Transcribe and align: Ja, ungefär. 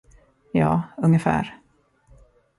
Ja, 0.51 0.93
ungefär. 0.97 1.53